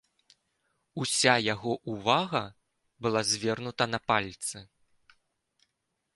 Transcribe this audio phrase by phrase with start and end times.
[1.03, 2.43] Уся яго ўвага
[3.07, 4.57] была звернута на пальцы.